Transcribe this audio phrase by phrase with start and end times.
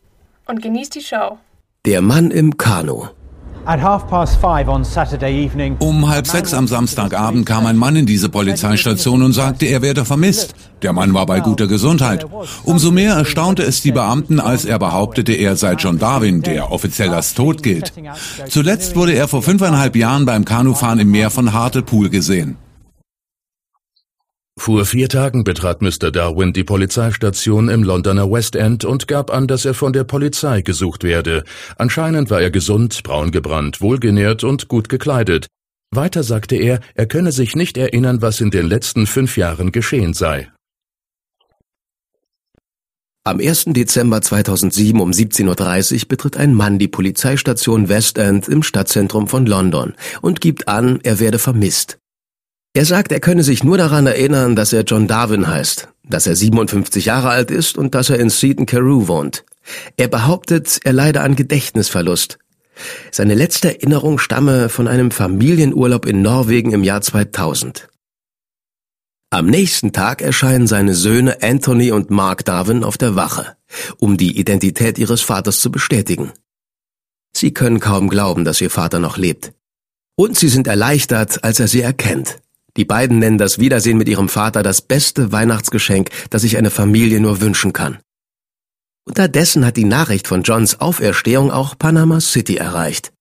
[0.46, 1.40] und genieß die Show.
[1.88, 3.08] Der Mann im Kanu.
[5.80, 10.06] Um halb sechs am Samstagabend kam ein Mann in diese Polizeistation und sagte, er werde
[10.06, 10.56] vermisst.
[10.82, 12.26] Der Mann war bei guter Gesundheit.
[12.64, 17.14] Umso mehr erstaunte es die Beamten, als er behauptete, er sei John Darwin, der offiziell
[17.14, 17.94] als tot gilt.
[18.50, 22.58] Zuletzt wurde er vor fünfeinhalb Jahren beim Kanufahren im Meer von Hartlepool gesehen.
[24.58, 26.12] Vor vier Tagen betrat Mr.
[26.12, 30.62] Darwin die Polizeistation im Londoner West End und gab an, dass er von der Polizei
[30.62, 31.44] gesucht werde.
[31.78, 35.48] Anscheinend war er gesund, braun gebrannt, wohlgenährt und gut gekleidet.
[35.92, 40.14] Weiter sagte er, er könne sich nicht erinnern, was in den letzten fünf Jahren geschehen
[40.14, 40.52] sei.
[43.24, 43.66] Am 1.
[43.68, 49.46] Dezember 2007 um 17.30 Uhr betritt ein Mann die Polizeistation West End im Stadtzentrum von
[49.46, 52.00] London und gibt an, er werde vermisst.
[52.78, 56.36] Er sagt, er könne sich nur daran erinnern, dass er John Darwin heißt, dass er
[56.36, 59.46] 57 Jahre alt ist und dass er in Seaton Carew wohnt.
[59.96, 62.38] Er behauptet, er leide an Gedächtnisverlust.
[63.10, 67.90] Seine letzte Erinnerung stamme von einem Familienurlaub in Norwegen im Jahr 2000.
[69.32, 73.58] Am nächsten Tag erscheinen seine Söhne Anthony und Mark Darwin auf der Wache,
[73.98, 76.32] um die Identität ihres Vaters zu bestätigen.
[77.36, 79.52] Sie können kaum glauben, dass ihr Vater noch lebt.
[80.16, 82.38] Und sie sind erleichtert, als er sie erkennt.
[82.78, 87.20] Die beiden nennen das Wiedersehen mit ihrem Vater das beste Weihnachtsgeschenk, das sich eine Familie
[87.20, 87.98] nur wünschen kann.
[89.06, 93.12] Unterdessen hat die Nachricht von Johns Auferstehung auch Panama City erreicht.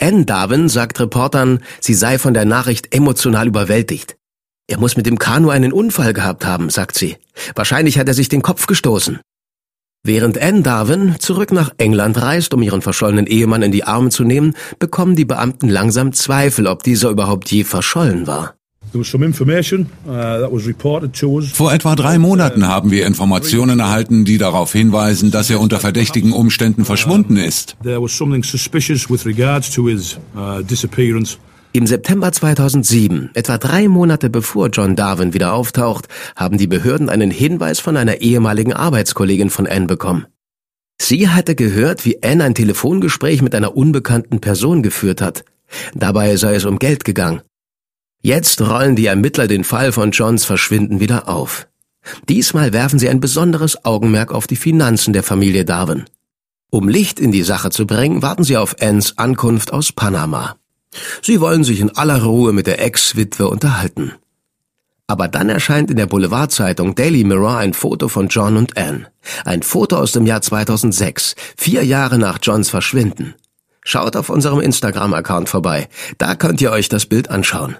[0.00, 4.16] Ann Darwin sagt Reportern, sie sei von der Nachricht emotional überwältigt.
[4.68, 7.16] Er muss mit dem Kanu einen Unfall gehabt haben, sagt sie.
[7.54, 9.20] Wahrscheinlich hat er sich den Kopf gestoßen.
[10.04, 14.24] Während Ann Darwin zurück nach England reist, um ihren verschollenen Ehemann in die Arme zu
[14.24, 18.56] nehmen, bekommen die Beamten langsam Zweifel, ob dieser überhaupt je verschollen war.
[18.94, 19.00] Uh,
[21.52, 26.32] Vor etwa drei Monaten haben wir Informationen erhalten, die darauf hinweisen, dass er unter verdächtigen
[26.32, 27.76] Umständen verschwunden ist.
[27.84, 28.06] Uh,
[31.74, 37.30] Im September 2007, etwa drei Monate bevor John Darwin wieder auftaucht, haben die Behörden einen
[37.30, 40.26] Hinweis von einer ehemaligen Arbeitskollegin von Anne bekommen.
[41.00, 45.44] Sie hatte gehört, wie Anne ein Telefongespräch mit einer unbekannten Person geführt hat.
[45.94, 47.40] Dabei sei es um Geld gegangen.
[48.24, 51.66] Jetzt rollen die Ermittler den Fall von Johns Verschwinden wieder auf.
[52.28, 56.04] Diesmal werfen sie ein besonderes Augenmerk auf die Finanzen der Familie Darwin.
[56.70, 60.54] Um Licht in die Sache zu bringen, warten sie auf Anns Ankunft aus Panama.
[61.20, 64.12] Sie wollen sich in aller Ruhe mit der Ex-Witwe unterhalten.
[65.08, 69.08] Aber dann erscheint in der Boulevardzeitung Daily Mirror ein Foto von John und Anne.
[69.44, 73.34] Ein Foto aus dem Jahr 2006, vier Jahre nach Johns Verschwinden.
[73.84, 77.76] Schaut auf unserem Instagram-Account vorbei, da könnt ihr euch das Bild anschauen.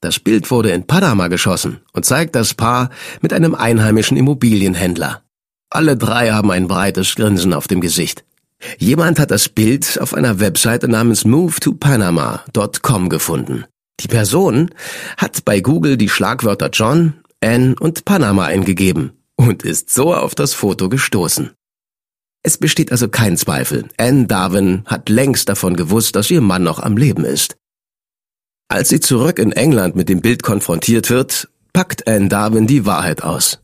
[0.00, 2.90] Das Bild wurde in Panama geschossen und zeigt das Paar
[3.20, 5.22] mit einem einheimischen Immobilienhändler.
[5.68, 8.24] Alle drei haben ein breites Grinsen auf dem Gesicht.
[8.78, 13.64] Jemand hat das Bild auf einer Webseite namens movetopanama.com gefunden.
[14.00, 14.70] Die Person
[15.18, 20.54] hat bei Google die Schlagwörter John, Anne und Panama eingegeben und ist so auf das
[20.54, 21.50] Foto gestoßen.
[22.42, 26.78] Es besteht also kein Zweifel, Anne Darwin hat längst davon gewusst, dass ihr Mann noch
[26.78, 27.56] am Leben ist.
[28.70, 33.24] Als sie zurück in England mit dem Bild konfrontiert wird, packt Anne Darwin die Wahrheit
[33.24, 33.58] aus.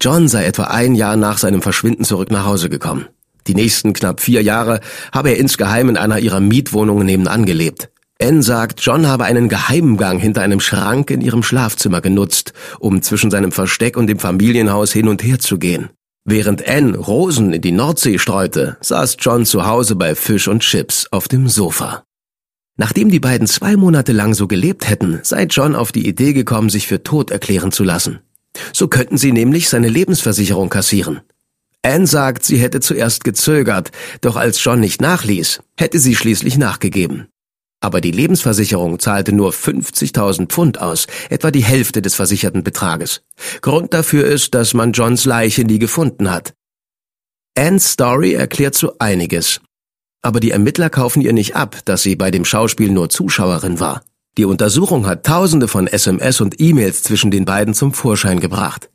[0.00, 3.08] John sei etwa ein Jahr nach seinem Verschwinden zurück nach Hause gekommen.
[3.46, 4.80] Die nächsten knapp vier Jahre
[5.12, 7.90] habe er insgeheim in einer ihrer Mietwohnungen nebenan gelebt.
[8.22, 13.30] Anne sagt, John habe einen Geheimgang hinter einem Schrank in ihrem Schlafzimmer genutzt, um zwischen
[13.30, 15.90] seinem Versteck und dem Familienhaus hin und her zu gehen.
[16.24, 21.06] Während Anne Rosen in die Nordsee streute, saß John zu Hause bei Fisch und Chips
[21.10, 22.04] auf dem Sofa.
[22.80, 26.70] Nachdem die beiden zwei Monate lang so gelebt hätten, sei John auf die Idee gekommen,
[26.70, 28.20] sich für tot erklären zu lassen.
[28.72, 31.20] So könnten sie nämlich seine Lebensversicherung kassieren.
[31.82, 33.90] Anne sagt, sie hätte zuerst gezögert,
[34.20, 37.26] doch als John nicht nachließ, hätte sie schließlich nachgegeben.
[37.80, 43.22] Aber die Lebensversicherung zahlte nur 50.000 Pfund aus, etwa die Hälfte des versicherten Betrages.
[43.60, 46.54] Grund dafür ist, dass man Johns Leiche nie gefunden hat.
[47.56, 49.60] Annes Story erklärt so einiges,
[50.22, 54.02] aber die Ermittler kaufen ihr nicht ab, dass sie bei dem Schauspiel nur Zuschauerin war.
[54.36, 58.88] Die Untersuchung hat tausende von SMS und E-Mails zwischen den beiden zum Vorschein gebracht.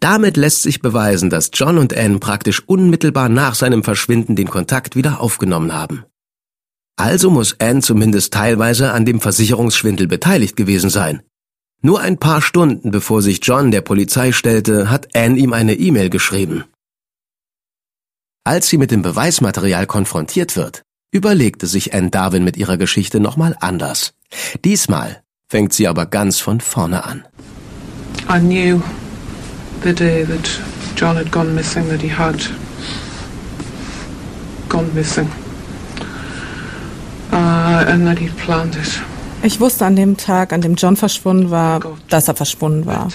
[0.00, 4.96] Damit lässt sich beweisen, dass John und Anne praktisch unmittelbar nach seinem Verschwinden den Kontakt
[4.96, 6.04] wieder aufgenommen haben.
[6.96, 11.22] Also muss Anne zumindest teilweise an dem Versicherungsschwindel beteiligt gewesen sein.
[11.82, 16.10] Nur ein paar Stunden bevor sich John der Polizei stellte, hat Anne ihm eine E-Mail
[16.10, 16.64] geschrieben.
[18.44, 20.82] Als sie mit dem Beweismaterial konfrontiert wird,
[21.12, 24.14] überlegte sich Anne Darwin mit ihrer Geschichte nochmal anders.
[24.64, 27.24] Diesmal fängt sie aber ganz von vorne an.
[28.30, 28.80] I knew
[29.82, 30.60] the day that
[30.96, 32.50] John had gone missing that he had
[34.70, 35.28] gone missing.
[37.32, 39.02] Uh, and that he'd planned it.
[39.42, 43.08] Ich wusste an dem Tag, an dem John verschwunden war, dass er verschwunden war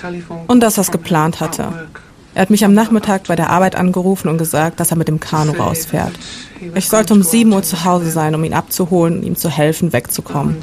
[0.47, 1.87] und dass er es geplant hatte.
[2.35, 5.21] Er hat mich am Nachmittag bei der Arbeit angerufen und gesagt, dass er mit dem
[5.21, 6.11] Kanu rausfährt.
[6.75, 9.93] Ich sollte um 7 Uhr zu Hause sein, um ihn abzuholen und ihm zu helfen,
[9.93, 10.57] wegzukommen.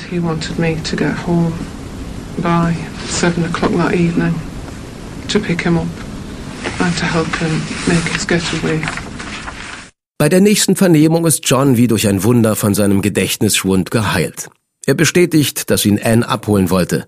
[10.18, 14.50] Bei der nächsten Vernehmung ist John wie durch ein Wunder von seinem Gedächtnisschwund geheilt.
[14.84, 17.06] Er bestätigt, dass ihn Anne abholen wollte.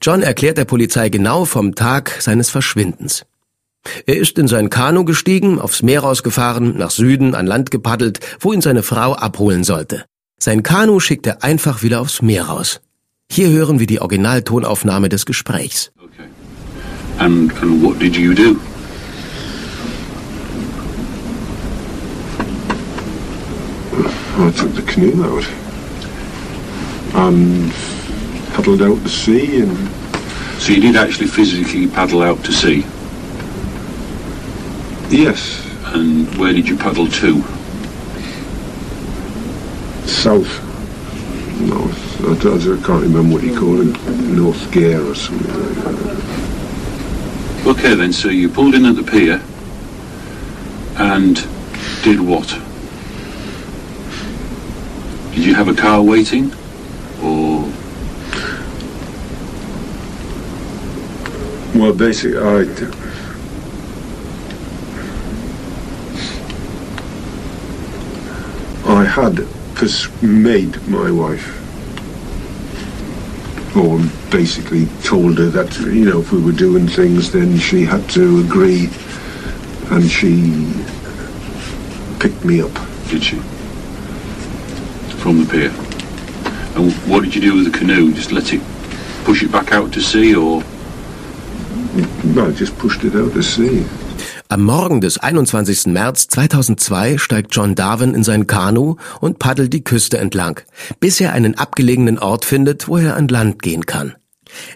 [0.00, 3.26] John erklärt der Polizei genau vom Tag seines Verschwindens.
[4.06, 8.52] Er ist in sein Kanu gestiegen, aufs Meer rausgefahren, nach Süden an Land gepaddelt, wo
[8.52, 10.04] ihn seine Frau abholen sollte.
[10.38, 12.80] Sein Kanu schickt er einfach wieder aufs Meer raus.
[13.30, 15.92] Hier hören wir die Originaltonaufnahme des Gesprächs.
[15.98, 16.28] Okay.
[17.18, 18.56] And, and what did you do?
[24.36, 25.46] I took the canoe out
[27.14, 27.72] and
[28.54, 29.88] paddled out to sea and
[30.64, 32.86] So you did actually physically paddle out to sea?
[35.10, 37.42] Yes, And where did you paddle to?
[40.06, 40.60] south.
[41.60, 41.90] No,
[42.28, 47.66] I, I can't remember what you call it, North Gare or something like that.
[47.66, 49.42] Okay then, so you pulled in at the pier
[50.96, 51.36] and
[52.02, 52.48] did what?
[55.34, 56.52] Did you have a car waiting?
[57.22, 57.64] Or
[61.74, 63.03] Well, basically, I.
[68.86, 71.46] I had pers- made my wife,
[73.76, 73.98] or
[74.30, 78.40] basically told her that, you know, if we were doing things, then she had to
[78.40, 78.90] agree,
[79.90, 80.72] and she
[82.20, 82.72] picked me up.
[83.08, 83.36] did she?
[85.20, 85.70] From the pier.
[86.76, 88.12] And what did you do with the canoe?
[88.12, 88.60] Just let it
[89.24, 90.62] push it back out to sea or
[92.24, 93.84] No, I just pushed it out to sea.
[94.54, 95.86] Am Morgen des 21.
[95.86, 100.60] März 2002 steigt John Darwin in sein Kanu und paddelt die Küste entlang,
[101.00, 104.14] bis er einen abgelegenen Ort findet, wo er an Land gehen kann.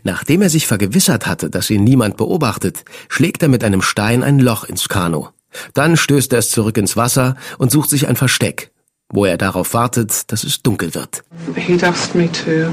[0.03, 4.41] Nachdem er sich vergewissert hatte, dass ihn niemand beobachtet, schlägt er mit einem Stein ein
[4.41, 5.29] Loch ins Kanu.
[5.75, 8.73] Dann stößt er es zurück ins Wasser und sucht sich ein Versteck,
[9.11, 11.23] wo er darauf wartet, dass es dunkel wird.
[11.55, 12.73] He'd asked me to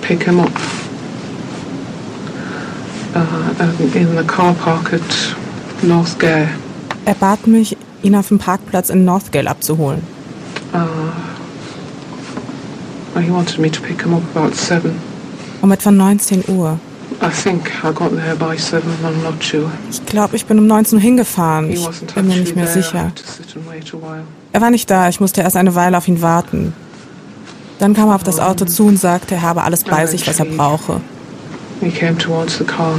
[0.00, 0.52] pick him up
[3.16, 5.34] uh, in the car park at
[5.86, 6.48] North Gare.
[7.04, 10.02] Er bat mich, ihn auf dem Parkplatz in Northgale abzuholen.
[13.20, 14.92] He wanted me to pick him up about seven.
[15.62, 16.78] Um etwa 19 Uhr.
[17.22, 19.70] I think I got there by seven, I'm not sure.
[19.90, 21.70] Ich glaube, ich bin um 19 Uhr hingefahren.
[21.70, 23.12] Ich bin mir nicht mehr sicher.
[24.52, 26.74] Er war nicht da, ich musste erst eine Weile auf ihn warten.
[27.78, 30.38] Dann kam er auf das Auto zu und sagte, er habe alles bei sich, was
[30.38, 31.00] er brauche.
[31.80, 32.98] He came towards the car.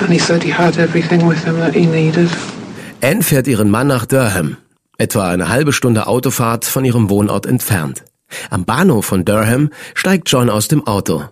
[0.00, 2.30] And he said he had everything with him that he needed.
[3.02, 4.56] Anne fährt ihren Mann nach Durham,
[4.98, 8.04] etwa eine halbe Stunde Autofahrt von ihrem Wohnort entfernt.
[8.50, 11.24] Am Bahnhof von Durham steigt John aus dem Auto.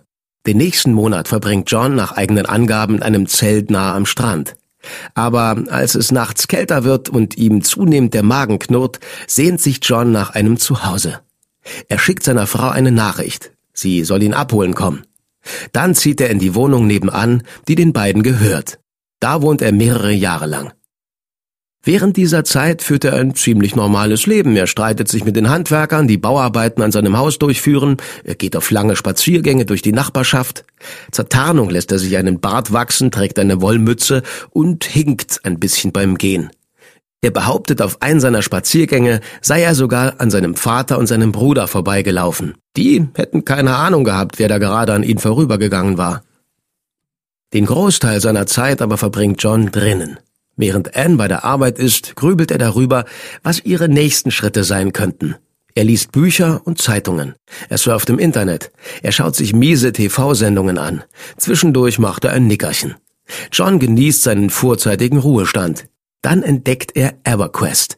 [0.45, 4.55] Den nächsten Monat verbringt John nach eigenen Angaben in einem Zelt nahe am Strand.
[5.13, 10.11] Aber als es nachts kälter wird und ihm zunehmend der Magen knurrt, sehnt sich John
[10.11, 11.19] nach einem Zuhause.
[11.87, 13.51] Er schickt seiner Frau eine Nachricht.
[13.73, 15.03] Sie soll ihn abholen kommen.
[15.71, 18.79] Dann zieht er in die Wohnung nebenan, die den beiden gehört.
[19.19, 20.73] Da wohnt er mehrere Jahre lang.
[21.81, 24.55] Während dieser Zeit führt er ein ziemlich normales Leben.
[24.57, 27.97] Er streitet sich mit den Handwerkern, die Bauarbeiten an seinem Haus durchführen.
[28.25, 30.65] Er geht auf lange Spaziergänge durch die Nachbarschaft.
[31.11, 35.93] Zur Tarnung lässt er sich einen Bart wachsen, trägt eine Wollmütze und hinkt ein bisschen
[35.93, 36.49] beim Gehen.
[37.21, 41.67] Er behauptet, auf einen seiner Spaziergänge sei er sogar an seinem Vater und seinem Bruder
[41.67, 42.55] vorbeigelaufen.
[42.77, 46.23] Die hätten keine Ahnung gehabt, wer da gerade an ihn vorübergegangen war.
[47.53, 50.19] Den Großteil seiner Zeit aber verbringt John drinnen.
[50.55, 53.05] Während Anne bei der Arbeit ist, grübelt er darüber,
[53.43, 55.35] was ihre nächsten Schritte sein könnten.
[55.75, 57.35] Er liest Bücher und Zeitungen.
[57.69, 58.71] Er surft im Internet.
[59.01, 61.03] Er schaut sich miese TV-Sendungen an.
[61.37, 62.95] Zwischendurch macht er ein Nickerchen.
[63.51, 65.87] John genießt seinen vorzeitigen Ruhestand.
[66.21, 67.97] Dann entdeckt er EverQuest.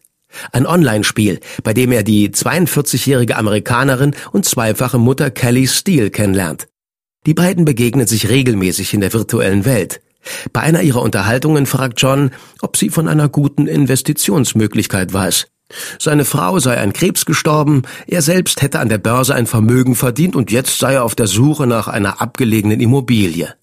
[0.51, 6.67] Ein Online-Spiel, bei dem er die 42-jährige Amerikanerin und zweifache Mutter Kelly Steele kennenlernt.
[7.25, 10.01] Die beiden begegnen sich regelmäßig in der virtuellen Welt.
[10.53, 15.47] Bei einer ihrer Unterhaltungen fragt John, ob sie von einer guten Investitionsmöglichkeit weiß.
[15.99, 20.35] Seine Frau sei an Krebs gestorben, er selbst hätte an der Börse ein Vermögen verdient
[20.35, 23.53] und jetzt sei er auf der Suche nach einer abgelegenen Immobilie.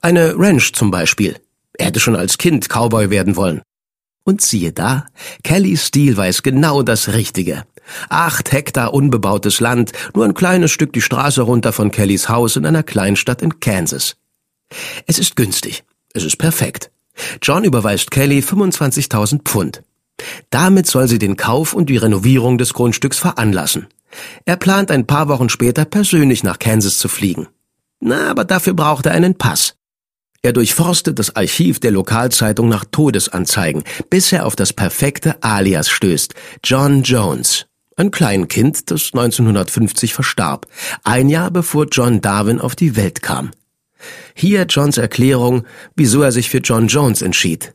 [0.00, 1.36] Eine Ranch zum Beispiel.
[1.74, 3.62] Er hätte schon als Kind Cowboy werden wollen.
[4.26, 5.06] Und siehe da,
[5.44, 7.64] Kelly Steele weiß genau das Richtige.
[8.08, 12.66] Acht Hektar unbebautes Land, nur ein kleines Stück die Straße runter von Kellys Haus in
[12.66, 14.16] einer Kleinstadt in Kansas.
[15.06, 15.84] Es ist günstig.
[16.12, 16.90] Es ist perfekt.
[17.40, 19.84] John überweist Kelly 25.000 Pfund.
[20.50, 23.86] Damit soll sie den Kauf und die Renovierung des Grundstücks veranlassen.
[24.44, 27.46] Er plant ein paar Wochen später persönlich nach Kansas zu fliegen.
[28.00, 29.75] Na, aber dafür braucht er einen Pass.
[30.42, 36.34] Er durchforstet das Archiv der Lokalzeitung nach Todesanzeigen, bis er auf das perfekte Alias stößt,
[36.62, 37.66] John Jones.
[37.96, 40.66] Ein Kleinkind, das 1950 verstarb,
[41.02, 43.50] ein Jahr bevor John Darwin auf die Welt kam.
[44.34, 45.64] Hier Johns Erklärung,
[45.94, 47.72] wieso er sich für John Jones entschied.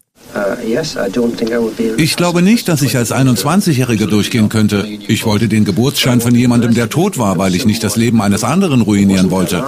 [1.97, 4.85] Ich glaube nicht, dass ich als 21-Jähriger durchgehen könnte.
[4.85, 8.43] Ich wollte den Geburtsschein von jemandem, der tot war, weil ich nicht das Leben eines
[8.43, 9.63] anderen ruinieren wollte.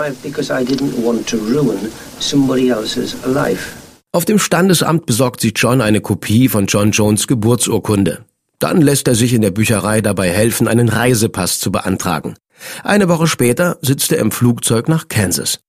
[4.16, 8.26] Auf dem Standesamt besorgt sich John eine Kopie von John Jones Geburtsurkunde.
[8.60, 12.36] Dann lässt er sich in der Bücherei dabei helfen, einen Reisepass zu beantragen.
[12.84, 15.60] Eine Woche später sitzt er im Flugzeug nach Kansas.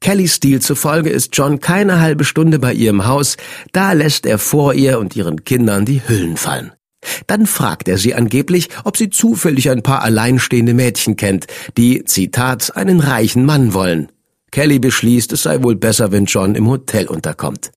[0.00, 3.36] Kelly Steele zufolge ist John keine halbe Stunde bei ihr im Haus,
[3.72, 6.72] da lässt er vor ihr und ihren Kindern die Hüllen fallen.
[7.26, 12.76] Dann fragt er sie angeblich, ob sie zufällig ein paar alleinstehende Mädchen kennt, die, Zitat,
[12.76, 14.10] einen reichen Mann wollen.
[14.50, 17.70] Kelly beschließt, es sei wohl besser, wenn John im Hotel unterkommt.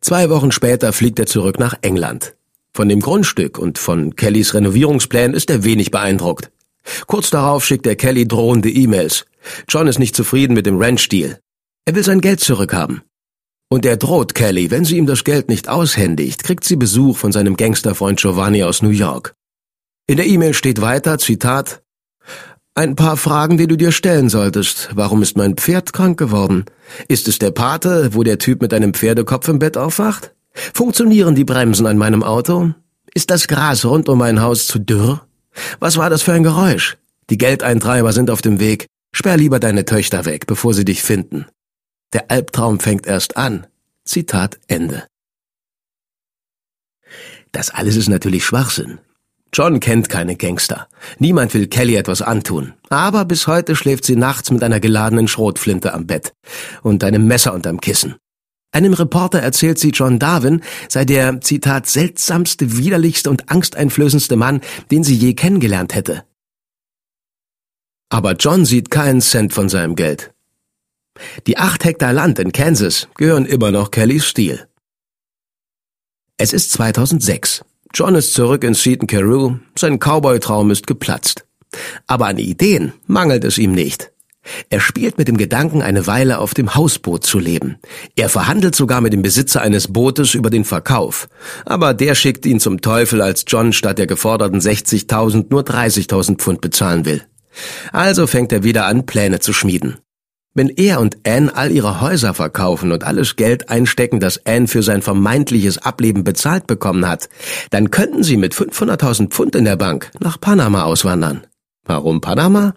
[0.00, 2.34] Zwei Wochen später fliegt er zurück nach England.
[2.72, 6.50] Von dem Grundstück und von Kellys Renovierungsplänen ist er wenig beeindruckt.
[7.06, 9.26] Kurz darauf schickt er Kelly drohende E-Mails.
[9.68, 11.38] John ist nicht zufrieden mit dem Ranch-Deal.
[11.84, 13.02] Er will sein Geld zurückhaben.
[13.68, 17.32] Und er droht Kelly, wenn sie ihm das Geld nicht aushändigt, kriegt sie Besuch von
[17.32, 19.34] seinem Gangsterfreund Giovanni aus New York.
[20.06, 21.82] In der E-Mail steht weiter, Zitat,
[22.76, 24.90] ein paar Fragen, die du dir stellen solltest.
[24.94, 26.66] Warum ist mein Pferd krank geworden?
[27.08, 30.34] Ist es der Pate, wo der Typ mit einem Pferdekopf im Bett aufwacht?
[30.74, 32.74] Funktionieren die Bremsen an meinem Auto?
[33.14, 35.26] Ist das Gras rund um mein Haus zu dürr?
[35.80, 36.98] Was war das für ein Geräusch?
[37.30, 38.86] Die Geldeintreiber sind auf dem Weg.
[39.18, 41.46] Sperr lieber deine Töchter weg, bevor sie dich finden.
[42.12, 43.66] Der Albtraum fängt erst an.
[44.04, 45.04] Zitat Ende.
[47.50, 48.98] Das alles ist natürlich Schwachsinn.
[49.54, 50.86] John kennt keine Gangster.
[51.18, 52.74] Niemand will Kelly etwas antun.
[52.90, 56.34] Aber bis heute schläft sie nachts mit einer geladenen Schrotflinte am Bett
[56.82, 58.16] und einem Messer unterm Kissen.
[58.70, 65.04] Einem Reporter erzählt sie, John Darwin sei der, Zitat, seltsamste, widerlichste und angsteinflößendste Mann, den
[65.04, 66.24] sie je kennengelernt hätte.
[68.08, 70.32] Aber John sieht keinen Cent von seinem Geld.
[71.46, 74.68] Die acht Hektar Land in Kansas gehören immer noch Kelly Steele.
[76.36, 77.64] Es ist 2006.
[77.94, 81.46] John ist zurück in Seaton Carew, sein Cowboy-Traum ist geplatzt.
[82.06, 84.12] Aber an Ideen mangelt es ihm nicht.
[84.70, 87.78] Er spielt mit dem Gedanken, eine Weile auf dem Hausboot zu leben.
[88.14, 91.28] Er verhandelt sogar mit dem Besitzer eines Bootes über den Verkauf.
[91.64, 96.60] Aber der schickt ihn zum Teufel, als John statt der geforderten 60.000 nur 30.000 Pfund
[96.60, 97.22] bezahlen will.
[97.92, 99.98] Also fängt er wieder an, Pläne zu schmieden.
[100.56, 104.82] Wenn er und Anne all ihre Häuser verkaufen und alles Geld einstecken, das Anne für
[104.82, 107.28] sein vermeintliches Ableben bezahlt bekommen hat,
[107.68, 111.46] dann könnten sie mit 500.000 Pfund in der Bank nach Panama auswandern.
[111.84, 112.74] Warum Panama?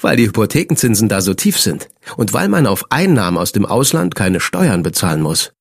[0.00, 4.14] Weil die Hypothekenzinsen da so tief sind und weil man auf Einnahmen aus dem Ausland
[4.14, 5.52] keine Steuern bezahlen muss.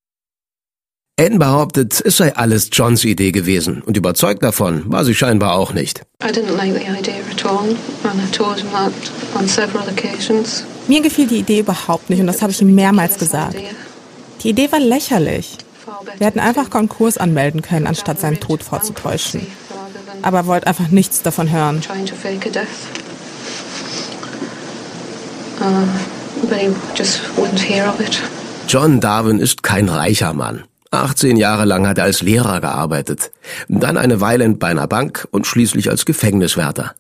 [1.20, 5.74] Anne behauptet, es sei alles Johns Idee gewesen und überzeugt davon war sie scheinbar auch
[5.74, 6.04] nicht.
[10.88, 13.56] Mir gefiel die Idee überhaupt nicht und das habe ich ihm mehrmals gesagt.
[14.44, 15.58] Die Idee war lächerlich.
[16.20, 19.48] Wir hätten einfach Konkurs anmelden können, anstatt seinen Tod vorzutäuschen.
[20.22, 21.82] Aber er wollte einfach nichts davon hören.
[28.68, 30.64] John Darwin ist kein reicher Mann.
[31.04, 33.32] 18 Jahre lang hat er als Lehrer gearbeitet,
[33.68, 36.94] dann eine Weile bei einer Bank und schließlich als Gefängniswärter.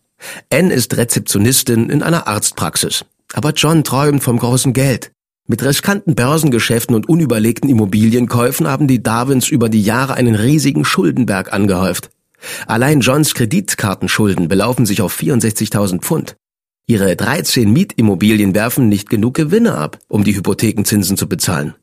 [0.52, 3.06] Anne ist Rezeptionistin in einer Arztpraxis.
[3.34, 5.12] Aber John träumt vom großen Geld.
[5.48, 11.54] Mit riskanten Börsengeschäften und unüberlegten Immobilienkäufen haben die Darwins über die Jahre einen riesigen Schuldenberg
[11.54, 12.10] angehäuft.
[12.68, 16.36] Allein Johns Kreditkartenschulden belaufen sich auf 64.000 Pfund.
[16.86, 21.76] Ihre 13 Mietimmobilien werfen nicht genug Gewinne ab, um die Hypothekenzinsen zu bezahlen.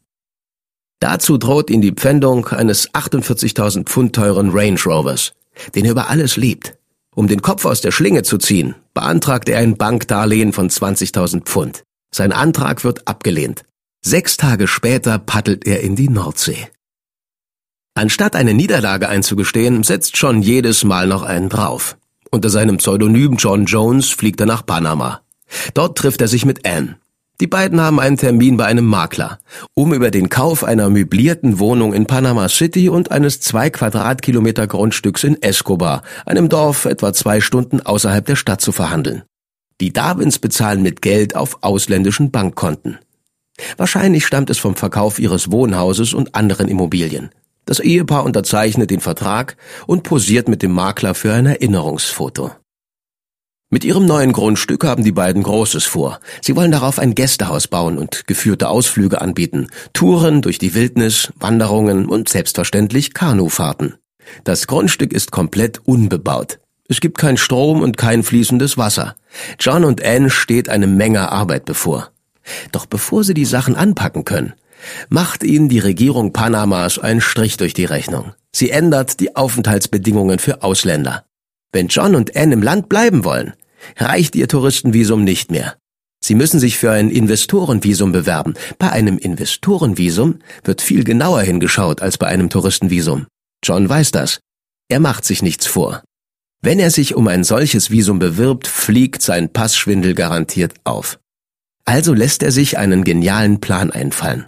[1.01, 5.33] Dazu droht ihn die Pfändung eines 48.000 Pfund teuren Range Rovers,
[5.75, 6.77] den er über alles liebt.
[7.15, 11.85] Um den Kopf aus der Schlinge zu ziehen, beantragt er ein Bankdarlehen von 20.000 Pfund.
[12.13, 13.65] Sein Antrag wird abgelehnt.
[14.05, 16.69] Sechs Tage später paddelt er in die Nordsee.
[17.95, 21.97] Anstatt eine Niederlage einzugestehen, setzt John jedes Mal noch einen drauf.
[22.31, 25.21] Unter seinem Pseudonym John Jones fliegt er nach Panama.
[25.75, 26.99] Dort trifft er sich mit Anne.
[27.45, 29.39] Die beiden haben einen Termin bei einem Makler,
[29.75, 35.25] um über den Kauf einer möblierten Wohnung in Panama City und eines zwei Quadratkilometer Grundstücks
[35.25, 39.25] in Escobar, einem Dorf etwa zwei Stunden außerhalb der Stadt, zu verhandeln.
[39.83, 42.99] Die Darwins bezahlen mit Geld auf ausländischen Bankkonten.
[43.77, 47.29] Wahrscheinlich stammt es vom Verkauf ihres Wohnhauses und anderen Immobilien.
[47.67, 52.53] Das Ehepaar unterzeichnet den Vertrag und posiert mit dem Makler für ein Erinnerungsfoto.
[53.75, 56.21] Mit ihrem neuen Grundstück haben die beiden Großes vor.
[56.41, 62.07] Sie wollen darauf ein Gästehaus bauen und geführte Ausflüge anbieten, Touren durch die Wildnis, Wanderungen
[62.07, 63.97] und selbstverständlich Kanufahrten.
[64.45, 66.61] Das Grundstück ist komplett unbebaut.
[66.89, 69.17] Es gibt kein Strom und kein fließendes Wasser.
[69.59, 72.13] John und Anne steht eine Menge Arbeit bevor.
[72.71, 74.53] Doch bevor sie die Sachen anpacken können,
[75.09, 78.35] macht ihnen die Regierung Panamas einen Strich durch die Rechnung.
[78.53, 81.25] Sie ändert die Aufenthaltsbedingungen für Ausländer.
[81.73, 83.55] Wenn John und Anne im Land bleiben wollen,
[83.97, 85.77] reicht ihr Touristenvisum nicht mehr.
[86.25, 88.55] Sie müssen sich für ein Investorenvisum bewerben.
[88.79, 93.27] Bei einem Investorenvisum wird viel genauer hingeschaut als bei einem Touristenvisum.
[93.63, 94.41] John weiß das.
[94.89, 96.03] Er macht sich nichts vor.
[96.63, 101.19] Wenn er sich um ein solches Visum bewirbt, fliegt sein Passschwindel garantiert auf.
[101.85, 104.47] Also lässt er sich einen genialen Plan einfallen.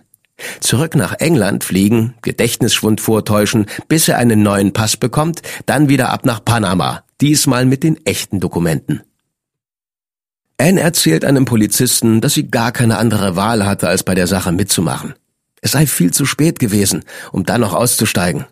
[0.61, 6.25] Zurück nach England fliegen, Gedächtnisschwund vortäuschen, bis er einen neuen Pass bekommt, dann wieder ab
[6.25, 9.03] nach Panama, diesmal mit den echten Dokumenten.
[10.59, 14.53] Anne erzählt einem Polizisten, dass sie gar keine andere Wahl hatte, als bei der Sache
[14.53, 15.15] mitzumachen.
[15.61, 18.45] Es sei viel zu spät gewesen, um dann noch auszusteigen.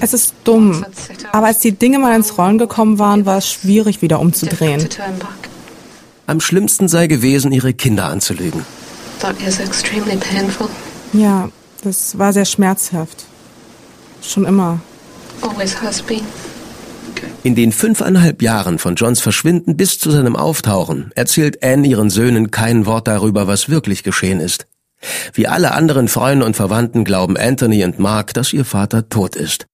[0.00, 0.84] Es ist dumm,
[1.32, 4.86] aber als die Dinge mal ins Rollen gekommen waren, war es schwierig, wieder umzudrehen.
[6.26, 8.66] Am schlimmsten sei gewesen, ihre Kinder anzulügen.
[11.12, 11.48] Ja,
[11.82, 13.24] das war sehr schmerzhaft.
[14.20, 14.80] Schon immer.
[17.48, 22.50] In den fünfeinhalb Jahren von Johns Verschwinden bis zu seinem Auftauchen erzählt Anne ihren Söhnen
[22.50, 24.66] kein Wort darüber, was wirklich geschehen ist.
[25.32, 29.64] Wie alle anderen Freunde und Verwandten glauben Anthony und Mark, dass ihr Vater tot ist.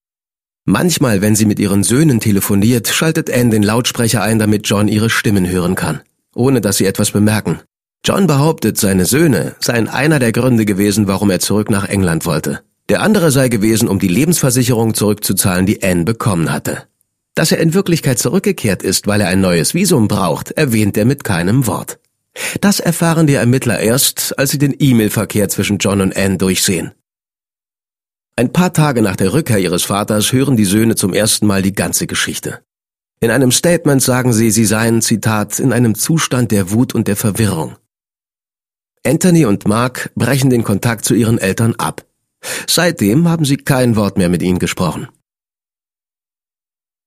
[0.64, 5.10] Manchmal, wenn sie mit ihren Söhnen telefoniert, schaltet Anne den Lautsprecher ein, damit John ihre
[5.10, 6.00] Stimmen hören kann,
[6.32, 7.58] ohne dass sie etwas bemerken.
[8.04, 12.60] John behauptet, seine Söhne seien einer der Gründe gewesen, warum er zurück nach England wollte.
[12.88, 16.84] Der andere sei gewesen, um die Lebensversicherung zurückzuzahlen, die Anne bekommen hatte.
[17.34, 21.24] Dass er in Wirklichkeit zurückgekehrt ist, weil er ein neues Visum braucht, erwähnt er mit
[21.24, 21.98] keinem Wort.
[22.60, 26.92] Das erfahren die Ermittler erst, als sie den E-Mail-Verkehr zwischen John und Anne durchsehen.
[28.36, 31.74] Ein paar Tage nach der Rückkehr ihres Vaters hören die Söhne zum ersten Mal die
[31.74, 32.60] ganze Geschichte.
[33.20, 37.16] In einem Statement sagen sie, sie seien, Zitat, in einem Zustand der Wut und der
[37.16, 37.76] Verwirrung.
[39.06, 42.04] Anthony und Mark brechen den Kontakt zu ihren Eltern ab.
[42.68, 45.08] Seitdem haben sie kein Wort mehr mit ihnen gesprochen.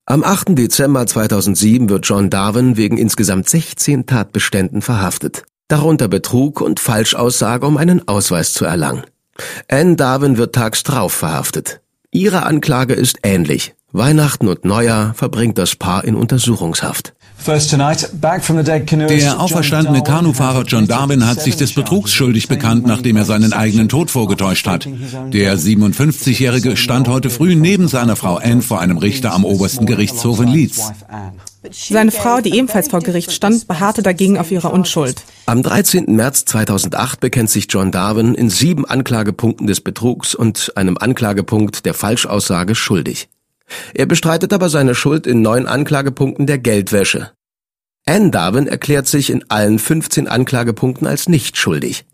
[0.10, 0.58] Am 8.
[0.58, 7.76] Dezember 2007 wird John Darwin wegen insgesamt 16 Tatbeständen verhaftet, darunter Betrug und Falschaussage, um
[7.76, 9.04] einen Ausweis zu erlangen.
[9.68, 11.82] Anne Darwin wird tags drauf verhaftet.
[12.10, 13.76] Ihre Anklage ist ähnlich.
[13.92, 17.14] Weihnachten und Neujahr verbringt das Paar in Untersuchungshaft.
[17.46, 23.88] Der auferstandene Kanufahrer John Darwin hat sich des Betrugs schuldig bekannt, nachdem er seinen eigenen
[23.90, 24.88] Tod vorgetäuscht hat.
[25.32, 30.42] Der 57-Jährige stand heute früh neben seiner Frau Anne vor einem Richter am obersten Gerichtshof
[30.42, 30.92] in Leeds.
[31.72, 35.24] Seine Frau, die ebenfalls vor Gericht stand, beharrte dagegen auf ihrer Unschuld.
[35.46, 36.16] Am 13.
[36.16, 41.94] März 2008 bekennt sich John Darwin in sieben Anklagepunkten des Betrugs und einem Anklagepunkt der
[41.94, 43.30] Falschaussage schuldig.
[43.94, 47.32] Er bestreitet aber seine Schuld in neun Anklagepunkten der Geldwäsche.
[48.06, 52.06] Anne Darwin erklärt sich in allen 15 Anklagepunkten als nicht schuldig.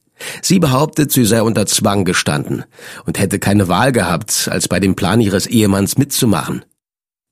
[0.41, 2.65] Sie behauptet, sie sei unter Zwang gestanden
[3.05, 6.65] und hätte keine Wahl gehabt, als bei dem Plan ihres Ehemanns mitzumachen.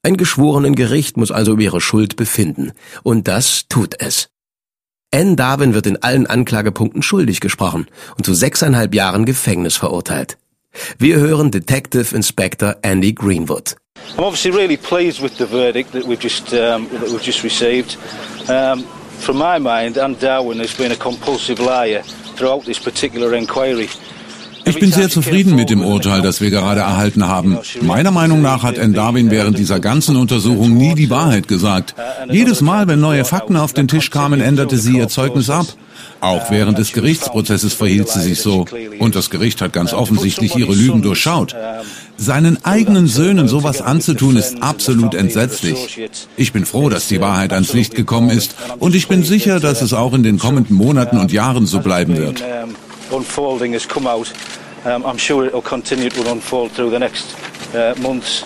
[0.03, 2.71] Ein geschworenen Gericht muss also über ihre Schuld befinden,
[3.03, 4.29] und das tut es.
[5.13, 10.37] Anne Darwin wird in allen Anklagepunkten schuldig gesprochen und zu sechseinhalb Jahren Gefängnis verurteilt.
[10.99, 13.75] Wir hören Detective Inspector Andy Greenwood.
[14.17, 17.97] I'm obviously really pleased with the verdict that we've just um, that we've just received.
[18.49, 18.83] Um,
[19.19, 22.01] from my mind, Anne Darwin has been a compulsive liar
[22.35, 23.87] throughout this particular inquiry.
[24.65, 27.57] Ich bin sehr zufrieden mit dem Urteil, das wir gerade erhalten haben.
[27.81, 31.95] Meiner Meinung nach hat Anne Darwin während dieser ganzen Untersuchung nie die Wahrheit gesagt.
[32.29, 35.67] Jedes Mal, wenn neue Fakten auf den Tisch kamen, änderte sie ihr Zeugnis ab.
[36.19, 38.65] Auch während des Gerichtsprozesses verhielt sie sich so.
[38.99, 41.55] Und das Gericht hat ganz offensichtlich ihre Lügen durchschaut.
[42.17, 45.99] Seinen eigenen Söhnen sowas anzutun, ist absolut entsetzlich.
[46.37, 48.55] Ich bin froh, dass die Wahrheit ans Licht gekommen ist.
[48.77, 52.15] Und ich bin sicher, dass es auch in den kommenden Monaten und Jahren so bleiben
[52.17, 52.43] wird.
[54.85, 57.35] Um, I'm sure it will continue to unfold through the next
[57.75, 58.43] uh, months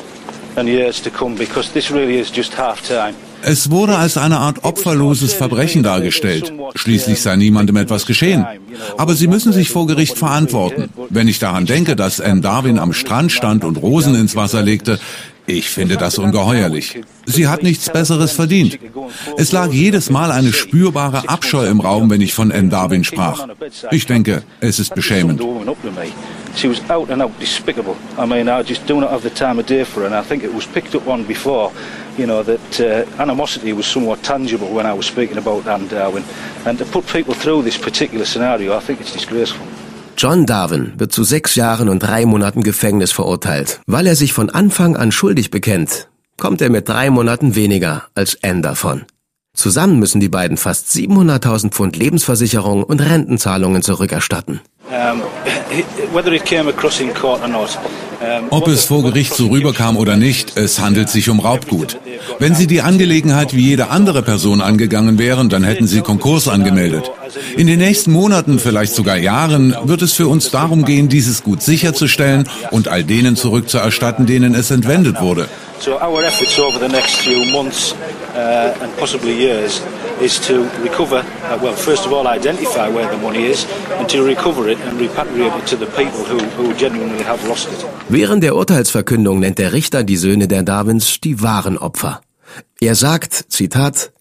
[0.58, 3.16] and years to come because this really is just half time.
[3.48, 6.52] Es wurde als eine Art opferloses Verbrechen dargestellt.
[6.74, 8.44] Schließlich sei niemandem etwas geschehen.
[8.98, 10.90] Aber sie müssen sich vor Gericht verantworten.
[11.10, 15.00] Wenn ich daran denke, dass Anne Darwin am Strand stand und Rosen ins Wasser legte,
[15.48, 17.02] ich finde das ungeheuerlich.
[17.26, 18.80] Sie hat nichts Besseres verdient.
[19.38, 23.48] Es lag jedes Mal eine spürbare Abscheu im Raum, wenn ich von Anne Darwin sprach.
[23.92, 25.42] Ich denke, es ist beschämend.
[26.56, 27.96] She was out and out despicable.
[28.18, 30.22] I mean, I just do not have the time of day for her, and I
[30.26, 31.70] think it was picked up on before,
[32.18, 36.24] you know, that uh, animosity was somewhat tangible when I was speaking about Anne Darwin.
[36.66, 39.68] And to put people through this particular scenario, I think it's disgraceful.
[40.18, 43.82] John Darwin wird zu sechs Jahren und drei Monaten Gefängnis verurteilt.
[43.86, 48.42] Weil er sich von Anfang an schuldig bekennt, kommt er mit drei Monaten weniger als
[48.42, 49.04] Anne davon.
[49.54, 54.62] Zusammen müssen die beiden fast 700.000 Pfund Lebensversicherung und Rentenzahlungen zurückerstatten.
[58.50, 61.98] Ob es vor Gericht so rüberkam oder nicht, es handelt sich um Raubgut.
[62.40, 67.12] Wenn Sie die Angelegenheit wie jede andere Person angegangen wären, dann hätten Sie Konkurs angemeldet.
[67.58, 71.64] In den nächsten Monaten, vielleicht sogar Jahren, wird es für uns darum gehen, dieses Gut
[71.64, 75.48] sicherzustellen und all denen zurückzuerstatten, denen es entwendet wurde.
[75.80, 77.94] So our efforts over the next few months
[78.34, 79.82] uh, and possibly years
[80.22, 83.68] is to recover, uh, well, first of all, identify where the money is
[88.10, 92.22] Während der Urteilsverkündung nennt der Richter die Söhne der Darwins die wahren Opfer.
[92.80, 94.12] Er sagt, Zitat,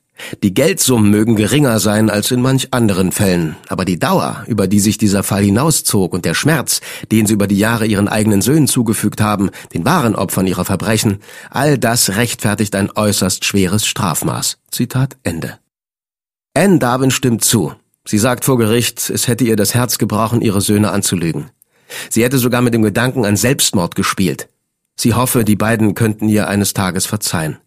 [0.42, 4.80] die Geldsummen mögen geringer sein als in manch anderen Fällen, aber die Dauer, über die
[4.80, 8.68] sich dieser Fall hinauszog und der Schmerz, den sie über die Jahre ihren eigenen Söhnen
[8.68, 11.18] zugefügt haben, den wahren Opfern ihrer Verbrechen,
[11.50, 14.58] all das rechtfertigt ein äußerst schweres Strafmaß.
[14.70, 15.58] Zitat Ende.
[16.54, 17.74] Anne Darwin stimmt zu.
[18.06, 21.50] Sie sagt vor Gericht, es hätte ihr das Herz gebrochen, ihre Söhne anzulügen.
[22.10, 24.48] Sie hätte sogar mit dem Gedanken an Selbstmord gespielt.
[24.96, 27.58] Sie hoffe, die beiden könnten ihr eines Tages verzeihen.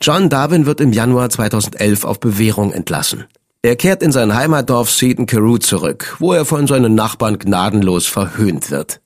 [0.00, 3.24] John Darwin wird im Januar 2011 auf Bewährung entlassen.
[3.62, 8.70] Er kehrt in sein Heimatdorf Seaton Carew zurück, wo er von seinen Nachbarn gnadenlos verhöhnt
[8.70, 9.00] wird.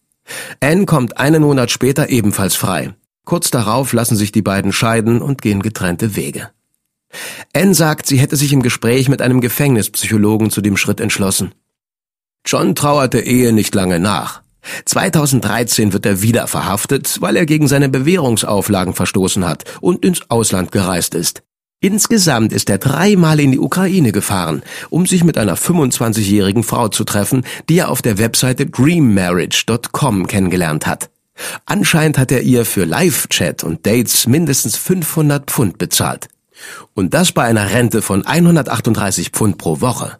[0.60, 2.94] Anne kommt einen Monat später ebenfalls frei.
[3.24, 6.50] Kurz darauf lassen sich die beiden scheiden und gehen getrennte Wege.
[7.52, 11.52] Anne sagt, sie hätte sich im Gespräch mit einem Gefängnispsychologen zu dem Schritt entschlossen.
[12.46, 14.42] John trauerte Ehe nicht lange nach.
[14.84, 20.72] 2013 wird er wieder verhaftet, weil er gegen seine Bewährungsauflagen verstoßen hat und ins Ausland
[20.72, 21.42] gereist ist.
[21.80, 27.04] Insgesamt ist er dreimal in die Ukraine gefahren, um sich mit einer 25-jährigen Frau zu
[27.04, 31.10] treffen, die er auf der Webseite dreammarriage.com kennengelernt hat.
[31.66, 36.28] Anscheinend hat er ihr für Live-Chat und Dates mindestens 500 Pfund bezahlt.
[36.94, 40.18] Und das bei einer Rente von 138 Pfund pro Woche.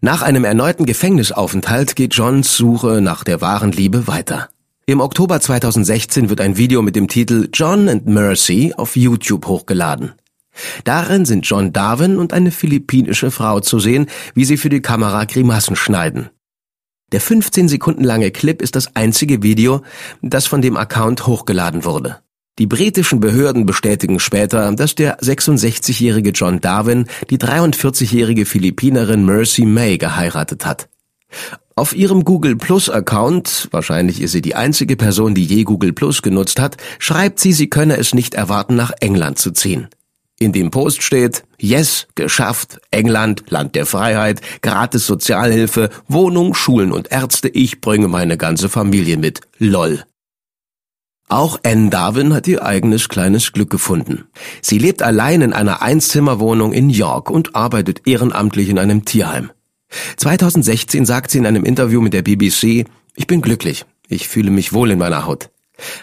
[0.00, 4.48] Nach einem erneuten Gefängnisaufenthalt geht Johns Suche nach der wahren Liebe weiter.
[4.84, 10.12] Im Oktober 2016 wird ein Video mit dem Titel John and Mercy auf YouTube hochgeladen.
[10.84, 15.24] Darin sind John Darwin und eine philippinische Frau zu sehen, wie sie für die Kamera
[15.24, 16.30] Grimassen schneiden.
[17.12, 19.82] Der 15 Sekunden lange Clip ist das einzige Video,
[20.20, 22.18] das von dem Account hochgeladen wurde.
[22.58, 29.96] Die britischen Behörden bestätigen später, dass der 66-jährige John Darwin die 43-jährige Philippinerin Mercy May
[29.96, 30.88] geheiratet hat.
[31.74, 36.20] Auf ihrem Google Plus Account, wahrscheinlich ist sie die einzige Person, die je Google Plus
[36.20, 39.88] genutzt hat, schreibt sie, sie könne es nicht erwarten, nach England zu ziehen.
[40.38, 47.10] In dem Post steht, yes, geschafft, England, Land der Freiheit, gratis Sozialhilfe, Wohnung, Schulen und
[47.10, 50.04] Ärzte, ich bringe meine ganze Familie mit, lol.
[51.28, 54.24] Auch Anne Darwin hat ihr eigenes kleines Glück gefunden.
[54.60, 59.50] Sie lebt allein in einer Einzimmerwohnung in York und arbeitet ehrenamtlich in einem Tierheim.
[60.16, 64.72] 2016 sagt sie in einem Interview mit der BBC, ich bin glücklich, ich fühle mich
[64.72, 65.50] wohl in meiner Haut.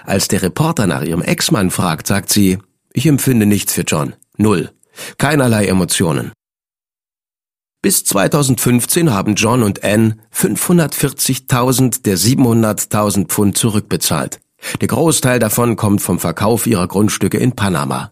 [0.06, 2.58] Als der Reporter nach ihrem Ex-Mann fragt, sagt sie,
[2.94, 4.14] ich empfinde nichts für John.
[4.38, 4.72] Null.
[5.18, 6.32] Keinerlei Emotionen.
[7.82, 14.42] Bis 2015 haben John und Anne 540.000 der 700.000 Pfund zurückbezahlt.
[14.82, 18.12] Der Großteil davon kommt vom Verkauf ihrer Grundstücke in Panama.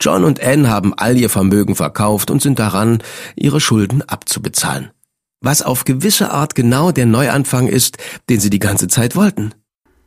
[0.00, 3.02] John und Anne haben all ihr Vermögen verkauft und sind daran,
[3.36, 4.90] ihre Schulden abzubezahlen.
[5.42, 7.98] Was auf gewisse Art genau der Neuanfang ist,
[8.28, 9.54] den sie die ganze Zeit wollten.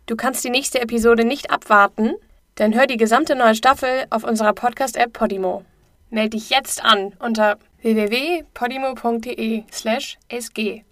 [0.06, 2.14] Du kannst die nächste Episode nicht abwarten?
[2.56, 5.64] Dann hör die gesamte neue Staffel auf unserer Podcast-App Podimo.
[6.10, 10.84] Meld dich jetzt an unter www.podimo.de slash sg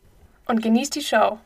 [0.48, 1.38] und genieß die Show.